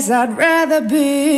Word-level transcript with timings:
place 0.00 0.10
I'd 0.10 0.36
rather 0.36 0.80
be. 0.80 1.29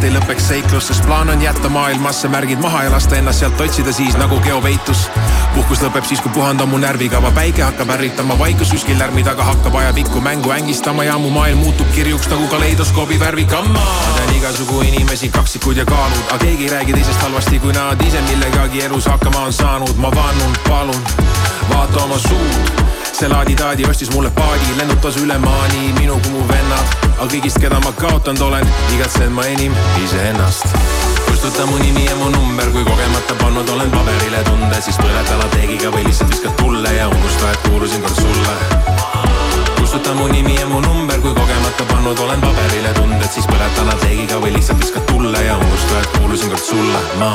Et 0.00 0.06
ei 0.08 0.12
lõpeks 0.14 0.46
seiklus, 0.48 0.86
sest 0.88 1.04
plaan 1.04 1.28
on 1.28 1.42
jätta 1.42 1.68
maailmasse 1.68 2.28
märgid 2.32 2.60
maha 2.62 2.86
ja 2.86 2.92
lasta 2.92 3.18
ennast 3.18 3.42
sealt 3.42 3.60
otsida 3.60 3.92
siis 3.92 4.14
nagu 4.16 4.38
geopeitus. 4.40 5.02
puhkus 5.54 5.82
lõpeb 5.84 6.06
siis, 6.08 6.22
kui 6.24 6.32
puhand 6.32 6.60
on 6.64 6.70
mu 6.70 6.78
närvikava, 6.80 7.30
päike 7.36 7.62
hakkab 7.62 7.90
ärritama, 7.96 8.38
vaikus 8.38 8.72
kuskil 8.72 8.96
lärmi 8.98 9.24
taga 9.26 9.44
hakkab 9.44 9.74
ajapikku 9.76 10.20
mängu 10.24 10.54
ängistama 10.56 11.04
ja 11.04 11.18
mu 11.18 11.30
maailm 11.30 11.60
muutub 11.60 11.90
kirjuks 11.94 12.30
nagu 12.32 12.46
kaleidoskoobi 12.48 13.20
värvikamma. 13.20 13.80
ma 13.80 14.14
tean 14.16 14.36
igasugu 14.36 14.80
inimesi, 14.80 15.28
kaksikud 15.28 15.76
ja 15.76 15.84
kaalud, 15.84 16.24
aga 16.30 16.38
keegi 16.44 16.64
ei 16.64 16.70
räägi 16.70 16.92
teisest 16.92 17.22
halvasti, 17.22 17.58
kui 17.58 17.72
nad 17.72 18.06
ise 18.06 18.22
millegagi 18.30 18.84
elus 18.84 19.06
hakkama 19.06 19.44
on 19.50 19.52
saanud. 19.52 19.96
ma 19.96 20.14
vannun, 20.16 20.56
palun, 20.68 21.04
vaata 21.68 22.04
oma 22.04 22.18
suud 22.18 22.99
see 23.20 23.28
laadi-taadi 23.28 23.84
ostis 23.84 24.10
mulle 24.14 24.30
paadi, 24.30 24.76
lennutas 24.76 25.16
üle 25.20 25.36
maani 25.38 25.92
minu 25.98 26.14
kui 26.22 26.32
mu 26.32 26.44
vennad. 26.48 26.94
aga 27.18 27.26
kõigist, 27.28 27.58
keda 27.60 27.76
ma 27.84 27.92
kaotanud 27.98 28.40
olen, 28.46 28.72
igatsen 28.94 29.32
ma 29.36 29.44
enim 29.44 29.74
iseennast. 30.04 30.64
kustuta 31.26 31.66
mu 31.66 31.76
nimi 31.82 32.06
ja 32.06 32.16
mu 32.16 32.30
number, 32.30 32.70
kui 32.72 32.84
kogemata 32.84 33.36
pannud 33.42 33.68
olen 33.68 33.90
paberile 33.92 34.40
tunde, 34.48 34.80
siis 34.80 34.96
põleta 34.96 35.36
lateegiga 35.42 35.92
või 35.92 36.06
lihtsalt 36.08 36.32
viskad 36.32 36.56
tulle 36.62 36.94
ja 36.96 37.08
unusta, 37.08 37.52
et 37.52 37.68
kuulusin 37.68 38.02
kord 38.02 38.20
sulle. 38.24 38.54
kustuta 39.80 40.14
mu 40.14 40.28
nimi 40.32 40.56
ja 40.56 40.68
mu 40.72 40.80
number, 40.80 41.20
kui 41.20 41.34
kogemata 41.34 41.88
pannud 41.92 42.18
olen 42.18 42.40
paberile 42.40 42.94
tunded, 43.02 43.32
siis 43.34 43.50
põleta 43.52 43.84
lateegiga 43.90 44.40
või 44.40 44.54
lihtsalt 44.56 44.80
viskad 44.80 45.04
tulle 45.12 45.44
ja 45.44 45.58
unusta, 45.60 46.00
et 46.00 46.16
kuulusin 46.16 46.56
kord 46.56 46.64
sulle. 46.72 47.04
ma 47.18 47.34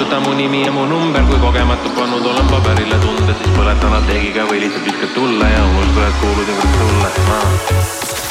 kustuta 0.00 0.20
mu 0.20 0.32
nimi 0.32 0.64
ja 0.64 0.72
mu 0.72 0.86
number, 0.86 1.20
kui 1.28 1.38
kogemata 1.38 1.88
pannud 1.96 2.24
olen 2.24 2.48
paberile 2.48 2.96
tunde, 3.04 3.34
siis 3.36 3.52
põletan 3.52 3.92
apteegiga 3.98 4.48
või 4.48 4.64
lihtsalt 4.64 4.88
viskad 4.88 5.12
tulla 5.12 5.52
ja 5.52 5.60
unusta, 5.68 6.08
et 6.08 6.20
kuulud 6.24 6.48
ja 6.48 6.56
kuidas 6.56 6.80
tulla. 6.80 8.29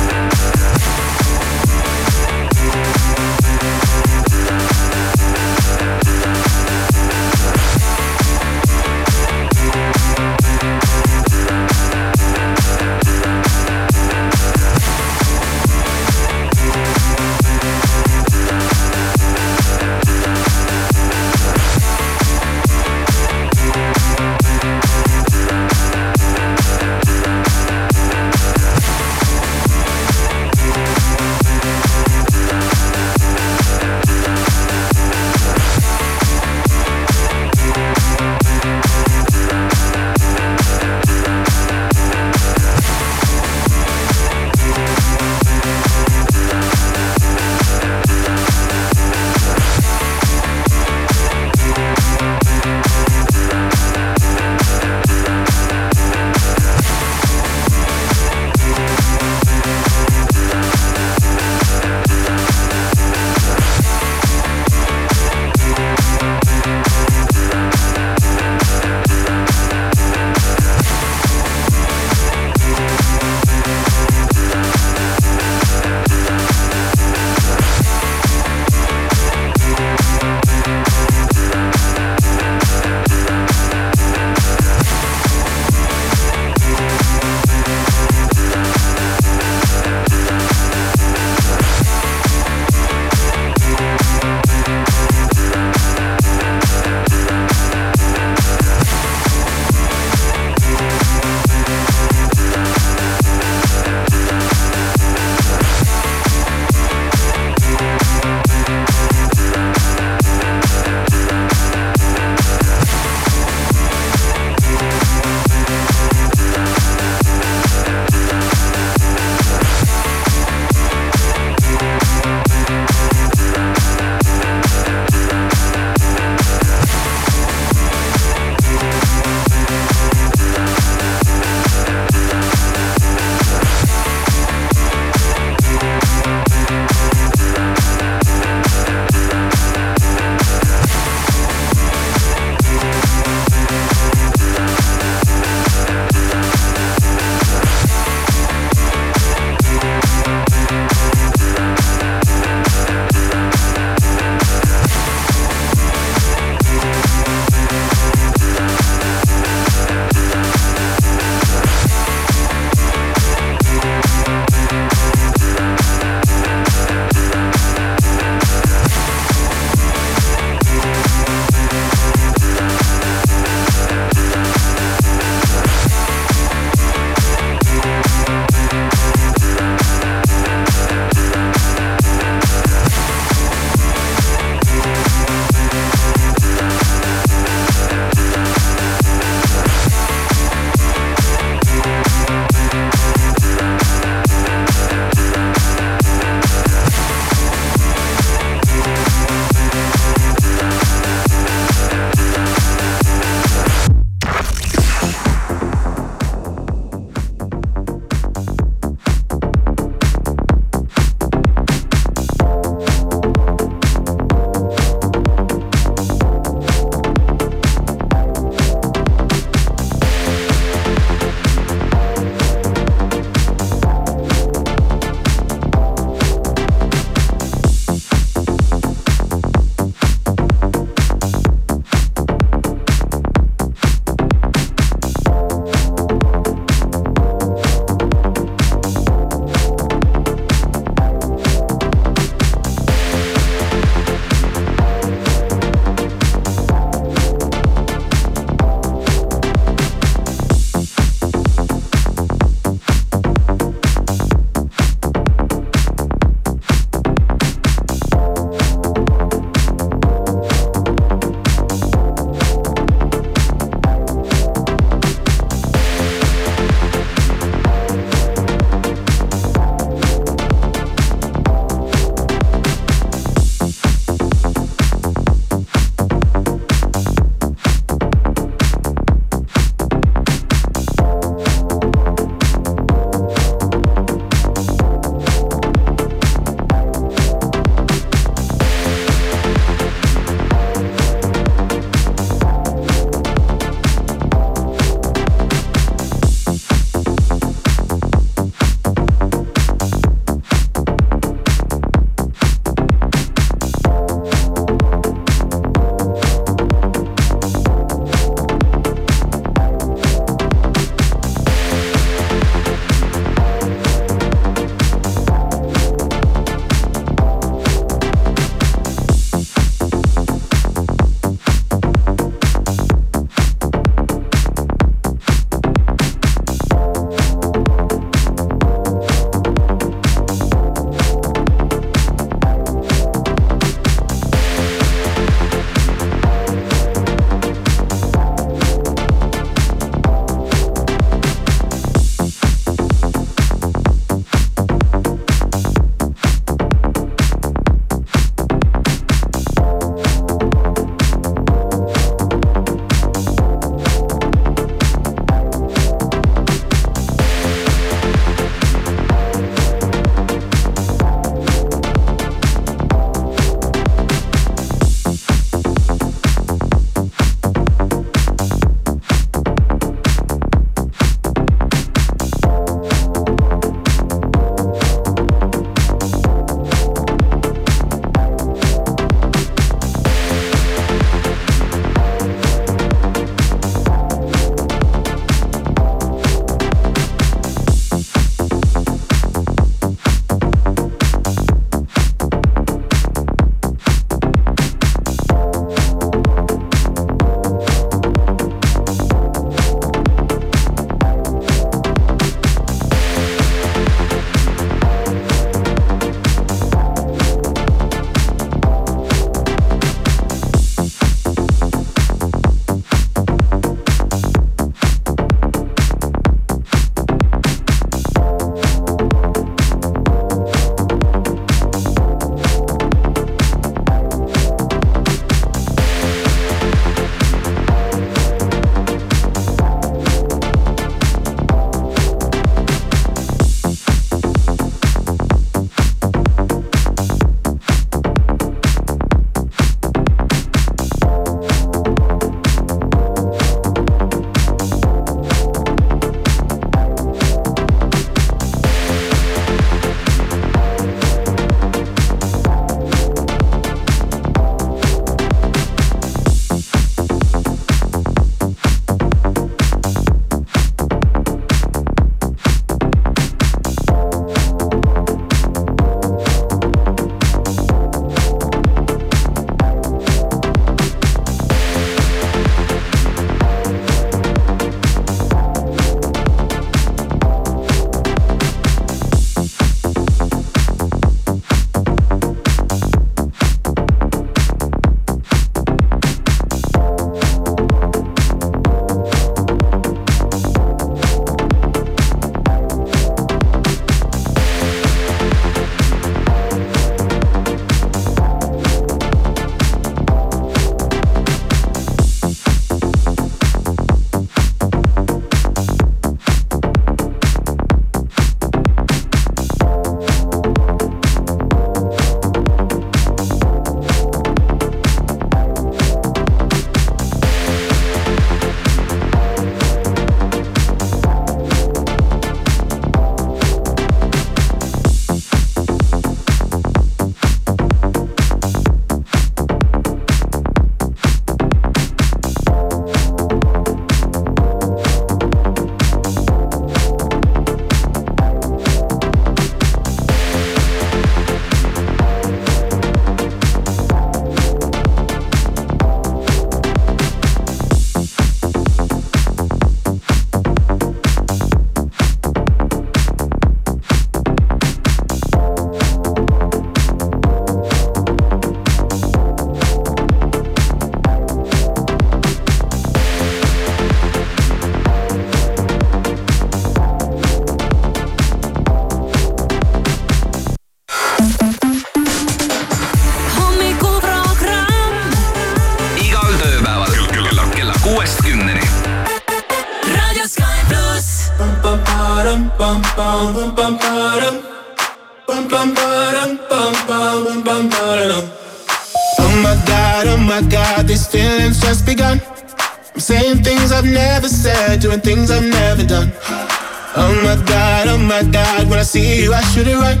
Should 599.58 599.68
it 599.68 599.76
right. 599.76 600.00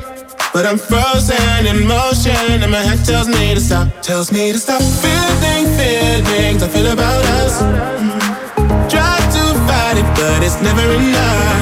But 0.52 0.64
I'm 0.66 0.78
frozen 0.78 1.66
in 1.66 1.86
motion, 1.86 2.62
and 2.62 2.70
my 2.70 2.82
head 2.88 3.04
tells 3.04 3.28
me 3.28 3.54
to 3.54 3.60
stop, 3.60 3.86
tells 4.02 4.30
me 4.30 4.52
to 4.52 4.58
stop. 4.58 4.80
Feeling 5.02 5.66
feelings 5.78 6.62
I 6.62 6.68
feel 6.68 6.86
about 6.86 7.24
us. 7.42 7.54
Mm. 7.62 8.90
Try 8.92 9.16
to 9.34 9.42
fight 9.66 9.96
it, 10.02 10.08
but 10.18 10.38
it's 10.46 10.60
never 10.62 10.86
enough. 10.98 11.58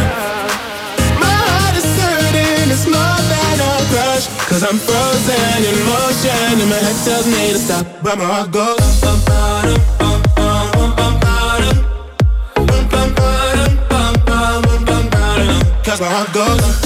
My 1.24 1.36
heart 1.48 1.76
is 1.80 1.88
hurting, 2.00 2.68
it's 2.74 2.86
more 2.86 3.20
than 3.32 3.56
a 3.70 3.72
crush. 3.90 4.26
Cause 4.48 4.62
I'm 4.62 4.78
frozen 4.78 5.58
in 5.68 5.76
motion 5.90 6.60
And 6.60 6.70
my 6.70 6.76
head 6.76 6.96
tells 7.04 7.26
me 7.26 7.52
to 7.52 7.58
stop 7.58 7.84
But 8.02 8.16
my 8.16 8.24
heart 8.24 8.50
goes 8.52 8.96
my 16.00 16.08
heart 16.08 16.32
goes 16.32 16.84
Oh 16.84 16.85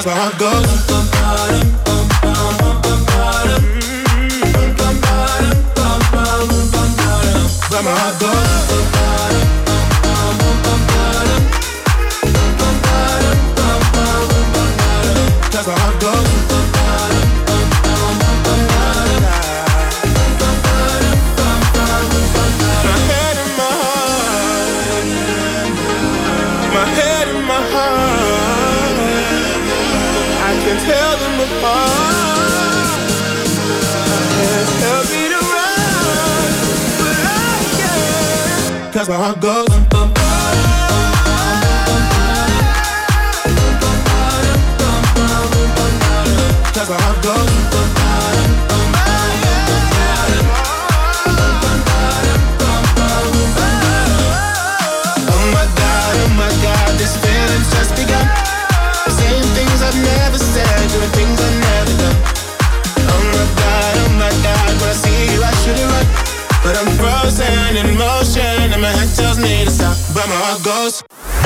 that's 0.00 0.06
where 0.06 0.16
I 0.16 0.30
go. 0.38 0.50
Where 7.70 7.82
my 7.82 7.90
heart 7.90 8.20
goes. 8.20 8.47
Can 39.08 39.38
Cause 39.40 39.40
my 39.40 39.67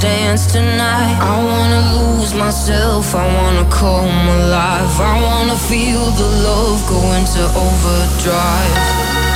Dance 0.00 0.46
tonight. 0.46 1.16
I 1.20 1.44
wanna 1.44 1.82
lose 1.98 2.34
myself, 2.34 3.14
I 3.14 3.26
wanna 3.36 3.68
come 3.70 4.28
alive. 4.40 5.00
I 5.00 5.22
wanna 5.22 5.56
feel 5.56 6.10
the 6.10 6.28
love 6.48 6.80
go 6.88 7.00
into 7.12 7.42
overdrive. 7.66 9.29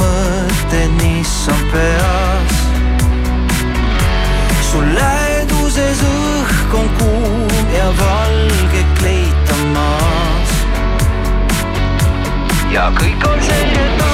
mõte, 0.00 0.82
mis 1.00 1.34
on 1.52 1.62
peas. 1.72 2.58
su 4.70 4.80
läheduses 4.80 6.02
õhk 6.06 6.74
on 6.80 6.92
kuum 6.98 7.48
ja 7.74 7.88
valge 8.02 8.84
kleit 8.98 9.56
on 9.56 9.66
maas. 9.78 10.54
ja 12.70 12.92
kõik 13.00 13.28
on 13.32 13.42
selge. 13.48 14.09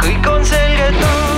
kõik 0.00 0.26
on 0.30 0.44
selge 0.44 0.90
taas. 1.00 1.31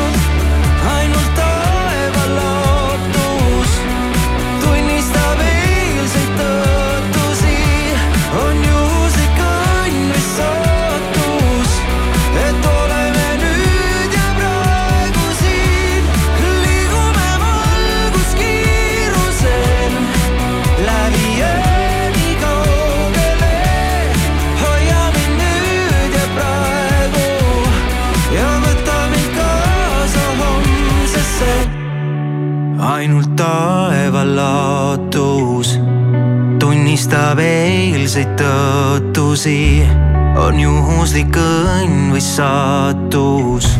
ainult 32.84 33.32
taeval 33.38 34.34
lootus 34.36 35.74
tunnistab 36.60 37.40
eilseid 37.40 38.34
tõotusi, 38.40 39.56
on 40.40 40.60
juhuslik 40.60 41.38
õnn 41.40 42.12
või 42.12 42.24
sattus 42.24 43.70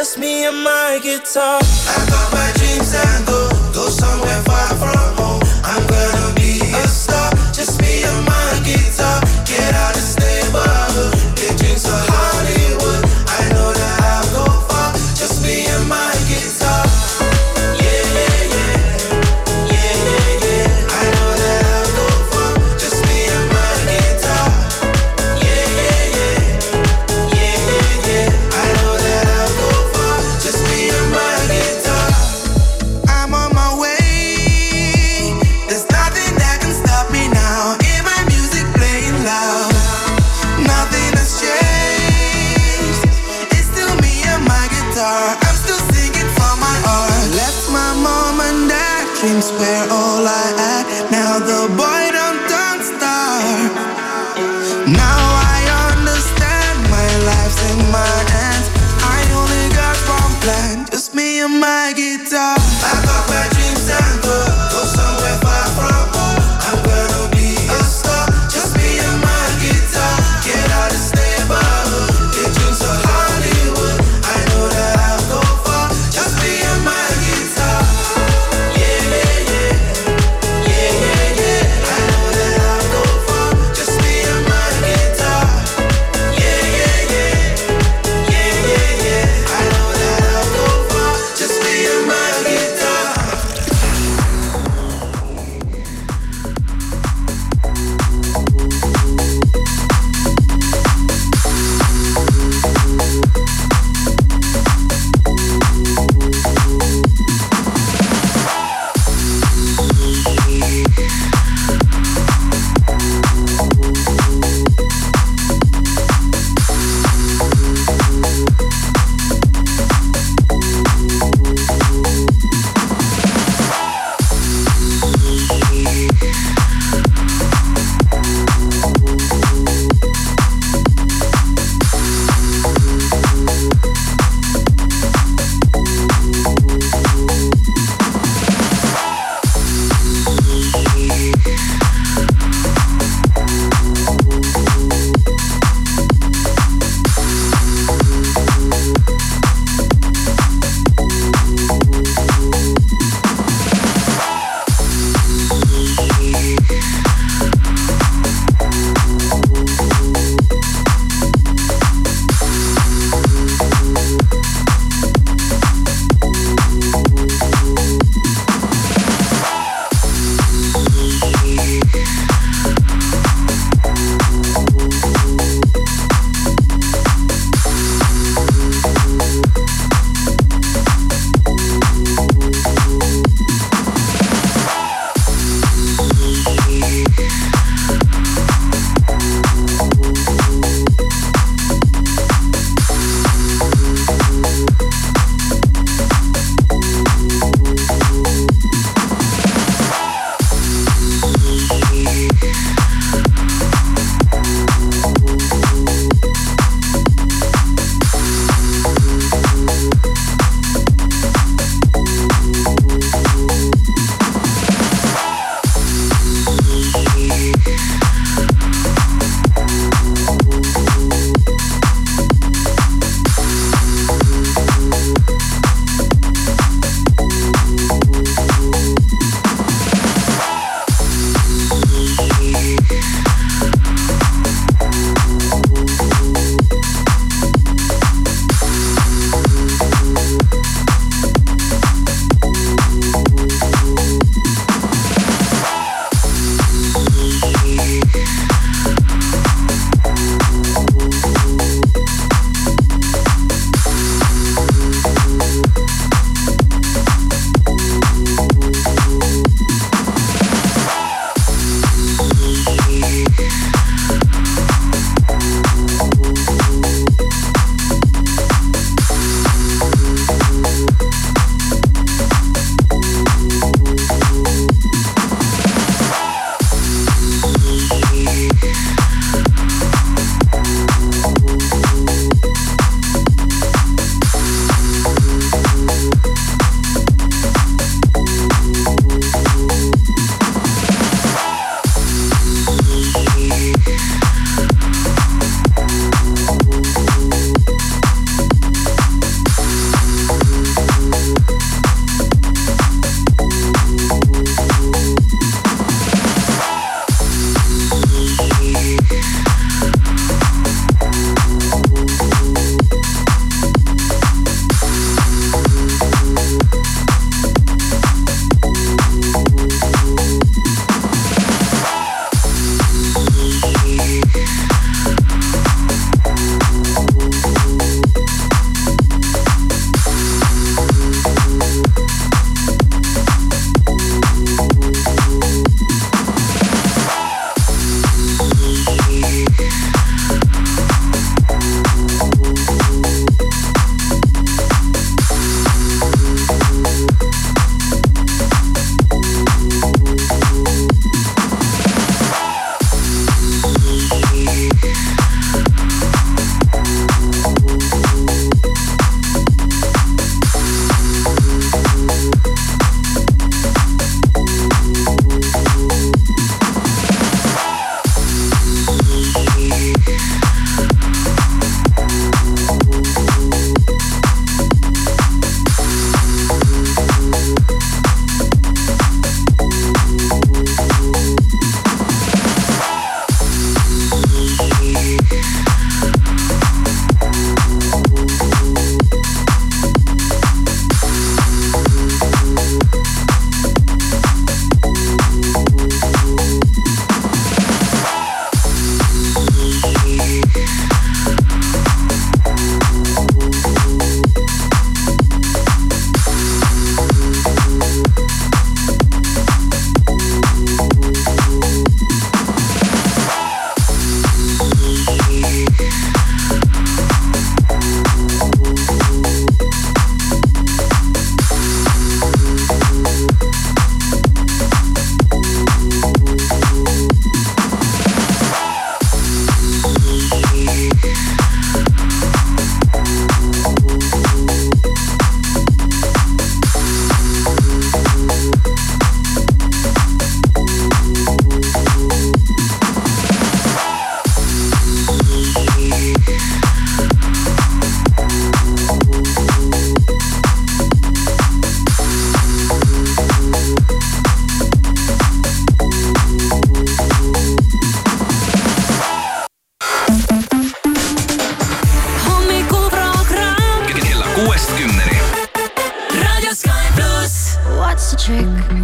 Just 0.00 0.16
me 0.16 0.46
and 0.46 0.64
my 0.64 0.98
guitar. 1.02 1.60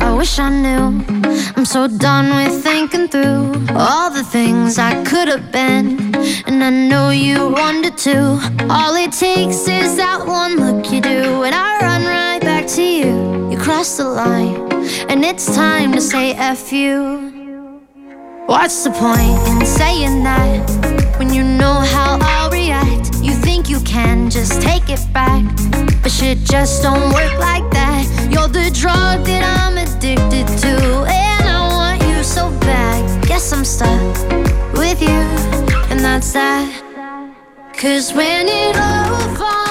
I 0.00 0.14
wish 0.16 0.38
I 0.38 0.50
knew. 0.50 1.04
I'm 1.56 1.64
so 1.64 1.86
done 1.86 2.34
with 2.36 2.62
thinking 2.62 3.08
through 3.08 3.66
all 3.74 4.10
the 4.10 4.24
things 4.24 4.78
I 4.78 5.02
could 5.04 5.28
have 5.28 5.50
been. 5.52 6.14
And 6.46 6.62
I 6.62 6.70
know 6.70 7.10
you 7.10 7.48
wanted 7.48 7.96
to. 7.98 8.16
All 8.70 8.94
it 8.96 9.12
takes 9.12 9.68
is 9.68 9.96
that 9.96 10.26
one 10.26 10.56
look 10.56 10.92
you 10.92 11.00
do, 11.00 11.44
and 11.44 11.54
I 11.54 11.78
run 11.80 12.04
right 12.04 12.40
back 12.40 12.66
to 12.76 12.82
you. 12.82 13.50
You 13.50 13.58
cross 13.58 13.96
the 13.96 14.04
line, 14.04 14.56
and 15.10 15.24
it's 15.24 15.54
time 15.54 15.92
to 15.92 16.00
say 16.00 16.32
F 16.32 16.72
you. 16.72 17.26
What's 18.46 18.84
the 18.84 18.90
point 18.90 19.40
in 19.48 19.66
saying 19.66 20.22
that 20.22 21.18
when 21.18 21.32
you 21.34 21.42
know 21.42 21.80
how 21.94 22.18
I'll 22.20 22.45
can 23.96 24.28
just 24.28 24.60
take 24.60 24.90
it 24.90 25.00
back, 25.14 25.42
but 26.02 26.12
shit 26.12 26.36
just 26.44 26.82
don't 26.82 27.14
work 27.14 27.34
like 27.38 27.66
that. 27.70 28.04
You're 28.30 28.52
the 28.60 28.70
drug 28.70 29.24
that 29.24 29.42
I'm 29.56 29.78
addicted 29.78 30.46
to, 30.62 30.74
and 31.08 31.44
I 31.48 31.60
want 31.78 32.02
you 32.02 32.22
so 32.22 32.50
bad. 32.60 33.00
Guess 33.26 33.54
I'm 33.54 33.64
stuck 33.64 34.14
with 34.74 35.00
you, 35.00 35.22
and 35.90 36.00
that's 36.00 36.30
that. 36.34 36.68
Cause 37.72 38.12
when 38.12 38.46
it 38.48 38.76
all 38.76 39.34
falls 39.36 39.65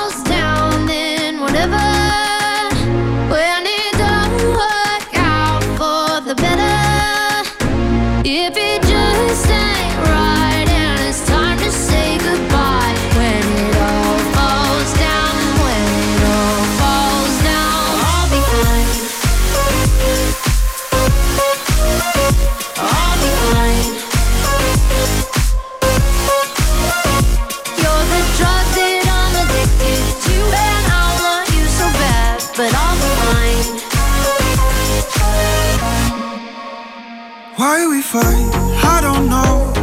Why 37.66 37.88
we 37.88 38.04
fight, 38.04 38.52
I 38.94 39.02
don't 39.02 39.28
know. 39.28 39.74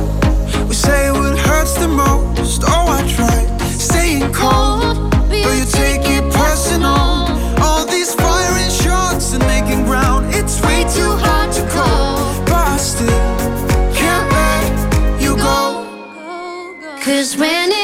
We 0.69 0.75
say 0.75 1.11
what 1.11 1.37
hurts 1.37 1.75
the 1.75 1.89
most. 1.89 2.63
Oh, 2.65 2.87
I 2.99 3.01
tried 3.17 3.49
staying 3.61 4.33
cold, 4.33 5.11
but 5.29 5.55
you 5.59 5.67
take 5.67 6.03
it 6.17 6.23
personal. 6.33 7.27
All 7.61 7.85
these 7.85 8.15
firing 8.15 8.71
shots 8.71 9.33
and 9.33 9.45
making 9.49 9.83
ground, 9.85 10.33
it's 10.33 10.63
way 10.63 10.85
too 10.97 11.11
hard 11.27 11.51
to 11.55 11.63
call. 11.75 12.45
But 12.45 12.69
I 12.69 12.77
still 12.77 13.35
can't 14.01 14.29
let 14.39 15.21
you 15.21 15.35
go. 15.35 15.85
Cause 17.03 17.37
when 17.37 17.73
it 17.73 17.82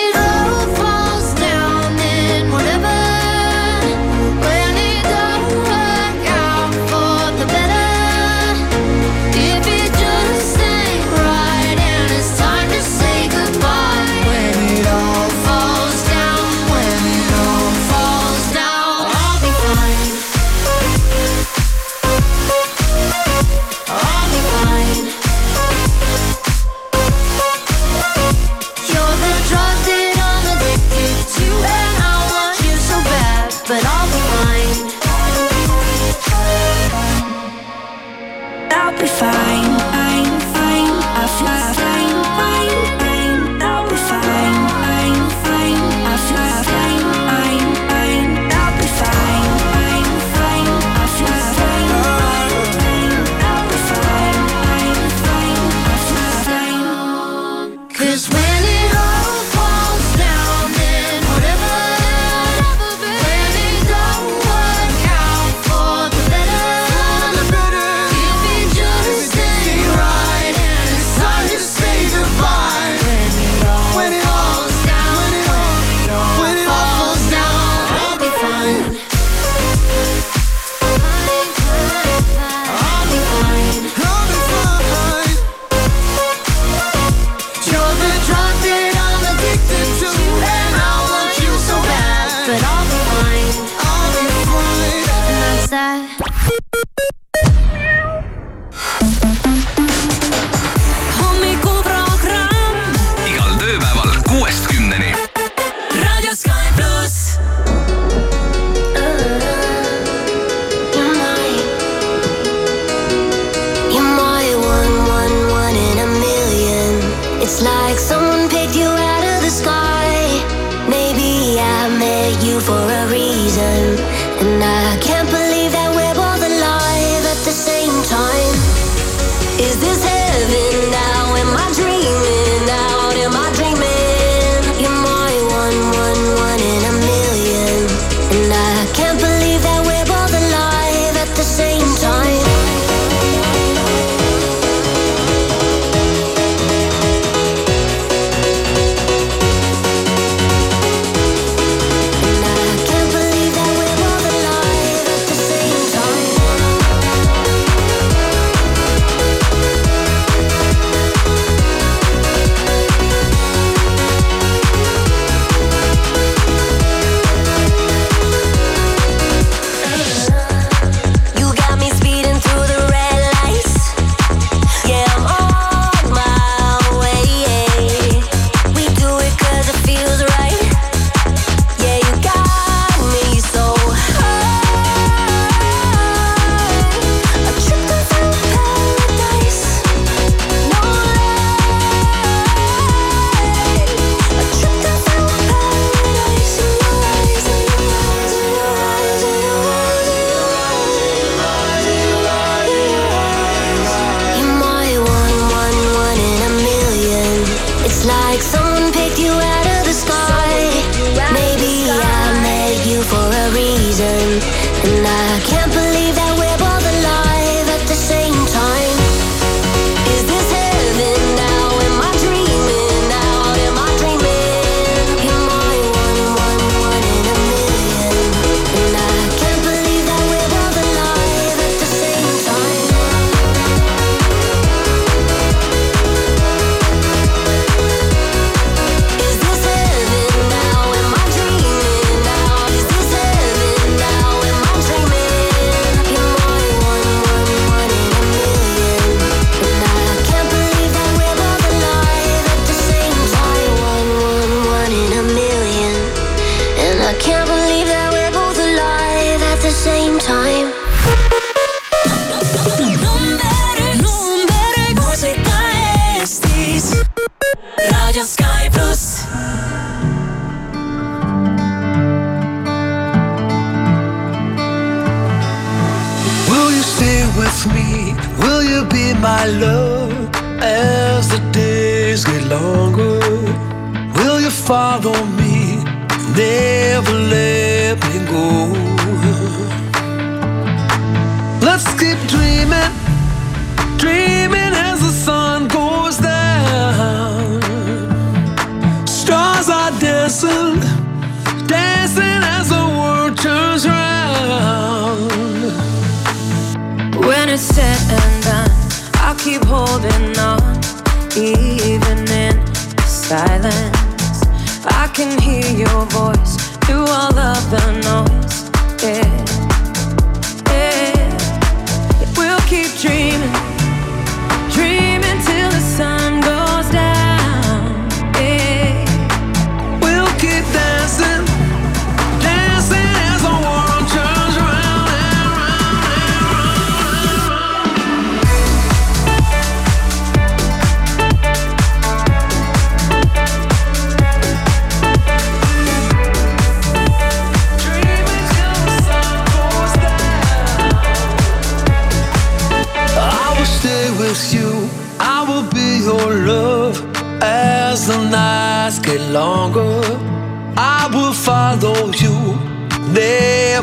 you 122.43 122.61
for 122.61 122.73
a 122.73 123.07
reason, 123.11 123.99
and 124.41 124.63
I 124.63 124.99
can't 125.01 125.29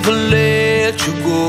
never 0.06 0.30
let 0.30 1.08
you 1.08 1.14
go. 1.24 1.45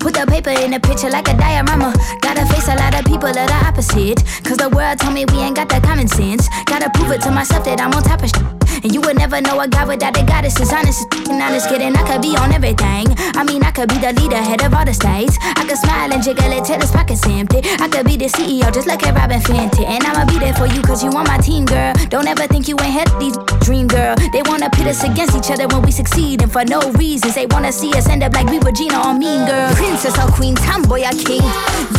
Put 0.00 0.14
the 0.14 0.26
paper 0.26 0.50
in 0.50 0.72
the 0.72 0.80
picture 0.80 1.08
like 1.08 1.28
a 1.28 1.36
diorama. 1.36 1.94
Gotta 2.20 2.44
face 2.46 2.66
a 2.66 2.74
lot 2.74 2.98
of 2.98 3.04
people 3.04 3.32
that 3.32 3.50
are 3.50 3.68
opposite. 3.68 4.24
Cause 4.42 4.56
the 4.56 4.68
world 4.68 4.98
told 4.98 5.14
me 5.14 5.24
we 5.26 5.38
ain't 5.38 5.56
got 5.56 5.68
that 5.68 5.82
common 5.82 6.08
sense. 6.08 6.48
Gotta 6.66 6.90
prove 6.90 7.12
it 7.12 7.22
to 7.22 7.30
myself 7.30 7.64
that 7.66 7.80
I'm 7.80 7.92
on 7.94 8.02
top 8.02 8.22
of 8.22 8.30
shit. 8.30 8.61
And 8.82 8.92
you 8.92 9.00
would 9.02 9.16
never 9.16 9.40
know 9.40 9.60
a 9.60 9.68
guy 9.68 9.84
without 9.84 10.18
a 10.18 10.24
goddess 10.24 10.58
is 10.58 10.72
honest. 10.72 11.06
And 11.30 11.40
honest 11.40 11.68
kidding, 11.68 11.94
I 11.94 12.02
could 12.02 12.22
be 12.22 12.36
on 12.36 12.52
everything. 12.52 13.06
I 13.38 13.44
mean, 13.44 13.62
I 13.62 13.70
could 13.70 13.88
be 13.88 13.98
the 13.98 14.12
leader, 14.12 14.36
head 14.36 14.62
of 14.62 14.74
all 14.74 14.84
the 14.84 14.92
states. 14.92 15.38
I 15.40 15.64
could 15.68 15.78
smile 15.78 16.12
and 16.12 16.22
jiggle 16.22 16.50
it 16.50 16.64
till 16.64 16.80
his 16.80 16.90
pockets 16.90 17.24
empty. 17.26 17.62
I 17.78 17.88
could 17.88 18.06
be 18.06 18.16
the 18.16 18.26
CEO, 18.26 18.72
just 18.74 18.88
like 18.88 19.02
a 19.06 19.12
Robyn 19.12 19.40
Fenty. 19.40 19.86
And 19.86 20.02
I'ma 20.04 20.26
be 20.26 20.38
there 20.38 20.54
for 20.54 20.66
you, 20.66 20.82
cause 20.82 21.04
you 21.04 21.10
on 21.10 21.24
my 21.30 21.38
team, 21.38 21.64
girl. 21.64 21.94
Don't 22.08 22.26
ever 22.26 22.46
think 22.48 22.66
you 22.66 22.76
ain't 22.80 22.92
had 22.92 23.08
these 23.20 23.36
dream, 23.62 23.86
girl. 23.86 24.16
They 24.32 24.42
wanna 24.42 24.68
pit 24.70 24.86
us 24.88 25.04
against 25.04 25.36
each 25.36 25.50
other 25.50 25.68
when 25.68 25.82
we 25.82 25.92
succeed, 25.92 26.42
and 26.42 26.50
for 26.50 26.64
no 26.64 26.90
reasons. 26.98 27.34
They 27.34 27.46
wanna 27.46 27.70
see 27.70 27.92
us 27.94 28.08
end 28.08 28.22
up 28.22 28.34
like 28.34 28.48
we 28.50 28.58
were 28.58 28.72
Gina 28.72 28.98
or 29.06 29.14
Mean 29.14 29.46
Girl. 29.46 29.70
Princess 29.74 30.18
or 30.18 30.26
Queen, 30.32 30.56
tomboy 30.56 31.06
or 31.06 31.14
king. 31.22 31.46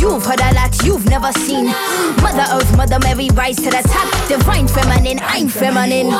You've 0.03 0.25
heard 0.25 0.41
a 0.41 0.53
lot 0.53 0.75
you've 0.83 1.05
never 1.07 1.31
seen. 1.31 1.67
Mother 2.19 2.45
Earth, 2.51 2.75
Mother 2.75 2.99
Mary, 2.99 3.29
rise 3.33 3.55
to 3.57 3.71
the 3.71 3.81
top. 3.87 4.11
Divine 4.27 4.67
feminine, 4.67 5.19
I'm 5.23 5.47
feminine. 5.47 6.11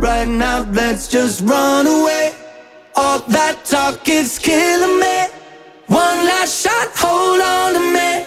Right 0.00 0.28
now, 0.28 0.66
let's 0.72 1.08
just 1.08 1.40
run 1.40 1.86
away. 1.86 2.34
All 2.94 3.20
that 3.20 3.64
talk 3.64 4.08
is 4.08 4.38
killing 4.38 5.00
me. 5.00 5.29
One 5.90 6.24
last 6.24 6.62
shot, 6.62 6.88
hold 6.94 7.40
on 7.40 7.74
to 7.74 7.80
me. 7.80 8.19